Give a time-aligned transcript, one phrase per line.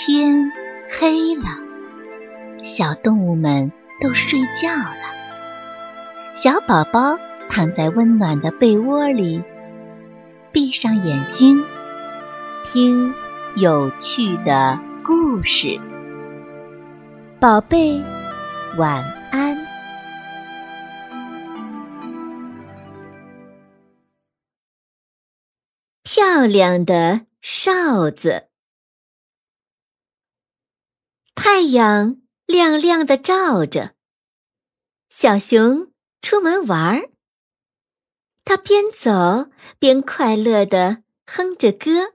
[0.00, 0.52] 天
[0.88, 1.42] 黑了，
[2.62, 6.32] 小动物们都睡觉了。
[6.32, 9.42] 小宝宝躺在温暖的被窝里，
[10.52, 11.64] 闭上眼睛，
[12.64, 13.12] 听
[13.56, 15.80] 有趣的故事。
[17.40, 18.00] 宝贝，
[18.76, 19.02] 晚
[19.32, 19.58] 安。
[26.04, 28.47] 漂亮的哨子。
[31.40, 33.94] 太阳亮亮的照着，
[35.08, 37.10] 小熊出门玩儿。
[38.44, 39.48] 它边走
[39.78, 42.14] 边快乐的哼着歌。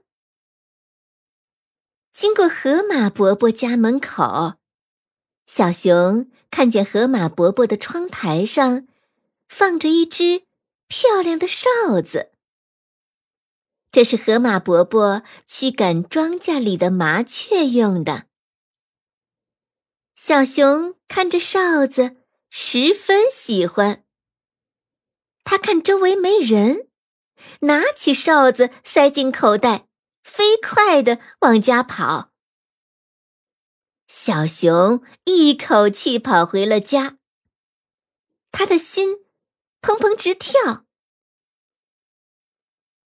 [2.12, 4.56] 经过河马伯伯家门口，
[5.46, 8.86] 小熊看见河马伯伯的窗台上
[9.48, 10.42] 放着一只
[10.86, 11.64] 漂亮的哨
[12.04, 12.30] 子。
[13.90, 18.26] 这是河马伯伯驱赶庄稼里的麻雀用的。
[20.26, 22.16] 小熊看着哨子，
[22.48, 24.06] 十分喜欢。
[25.44, 26.88] 他看周围没人，
[27.60, 29.86] 拿起哨子塞进口袋，
[30.22, 32.32] 飞快地往家跑。
[34.06, 37.18] 小熊一口气跑回了家，
[38.50, 39.26] 他的心
[39.82, 40.86] 砰砰直跳。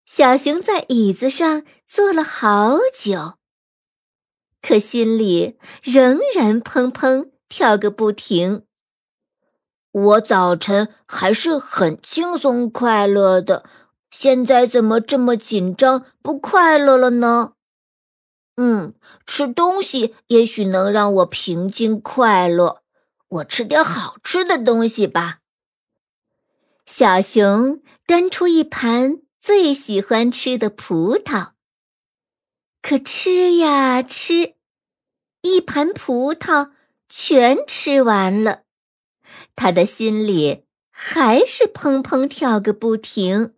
[0.05, 3.37] 小熊在椅子上坐了好久。
[4.67, 8.63] 可心里仍然砰砰跳个不停。
[9.91, 13.63] 我早晨还是很轻松快乐的，
[14.09, 17.53] 现在怎么这么紧张不快乐了呢？
[18.55, 18.95] 嗯，
[19.27, 22.81] 吃东西也许能让我平静快乐。
[23.27, 25.41] 我吃点好吃的东西吧。
[26.87, 31.51] 小熊端出一盘最喜欢吃的葡萄，
[32.81, 34.54] 可吃呀吃。
[35.45, 36.71] 一盘葡萄
[37.07, 38.63] 全吃完了，
[39.55, 43.53] 他的心里还是砰砰跳个不停。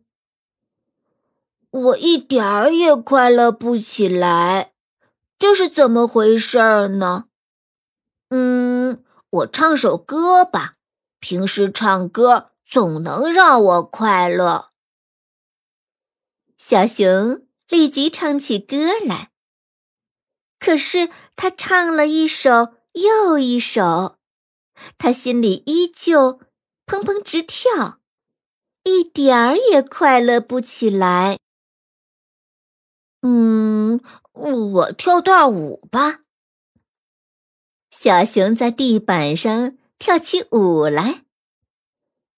[1.69, 4.73] 我一点儿也快乐不起来，
[5.39, 7.29] 这是怎么回事儿呢？
[8.31, 10.73] 嗯，我唱首歌吧，
[11.21, 14.71] 平时唱歌总能让我快乐。
[16.57, 18.75] 小熊立即唱起歌
[19.05, 19.31] 来。
[20.59, 24.17] 可是他唱了一首又一首，
[24.97, 26.39] 他心里依旧
[26.85, 27.99] 砰砰直跳，
[28.83, 31.37] 一点儿也快乐不起来。
[33.21, 33.99] 嗯，
[34.33, 36.21] 我跳段舞吧。
[37.91, 41.25] 小熊在地板上跳起舞来，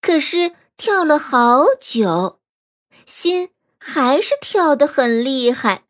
[0.01, 2.39] 可是跳了好久，
[3.05, 5.83] 心还是跳得很厉害，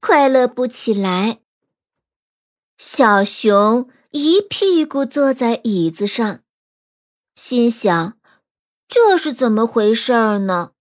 [0.00, 1.40] 快乐不起来。
[2.78, 6.44] 小熊一屁股坐在椅子上，
[7.34, 8.16] 心想
[8.86, 10.74] ：“这是怎么回事儿呢？”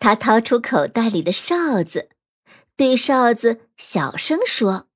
[0.00, 2.08] 他掏出口袋里的哨子，
[2.74, 4.88] 对哨子小声说：“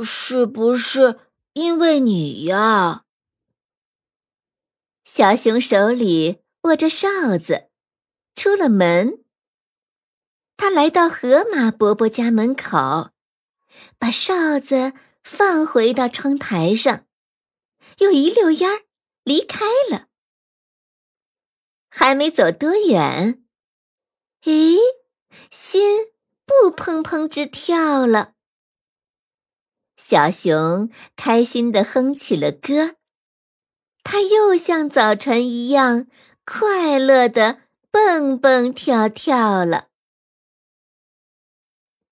[0.00, 1.18] 是不是
[1.54, 3.04] 因为你呀？”
[5.02, 7.68] 小熊手里握着哨子，
[8.36, 9.24] 出了门。
[10.56, 13.10] 他来到河马伯伯家门口。
[13.98, 17.06] 把哨子放回到窗台上，
[17.98, 18.82] 又一溜烟儿
[19.24, 20.08] 离开了。
[21.90, 23.44] 还没走多远，
[24.42, 24.78] 咦，
[25.50, 26.12] 心
[26.46, 28.34] 不砰砰直跳了。
[29.96, 32.96] 小熊开心的哼起了歌，
[34.04, 36.06] 它又像早晨一样
[36.44, 39.88] 快乐的蹦蹦跳跳了。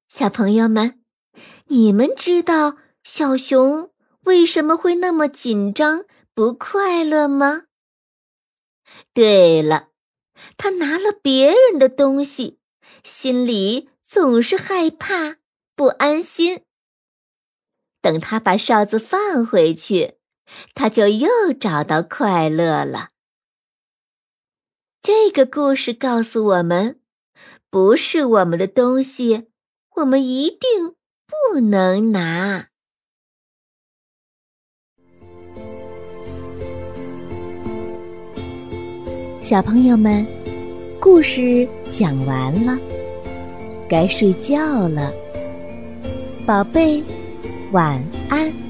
[0.09, 1.06] 小朋友们。
[1.67, 3.91] 你们知道小熊
[4.25, 6.05] 为什么会那么紧张
[6.35, 7.65] 不快乐吗？
[9.13, 9.89] 对了，
[10.57, 12.59] 他拿了别人的东西，
[13.05, 15.37] 心里总是害怕
[15.75, 16.63] 不安心。
[18.01, 20.19] 等他把哨子放回去，
[20.75, 23.11] 他就又找到快乐了。
[25.03, 27.01] 这个故事告诉我们：
[27.71, 29.51] 不是我们的东西，
[29.97, 30.96] 我们一定。
[31.57, 32.67] 不能拿，
[39.41, 40.27] 小朋友们，
[41.01, 42.79] 故事讲完了，
[43.89, 45.11] 该睡觉了，
[46.47, 47.03] 宝贝，
[47.73, 48.66] 晚安。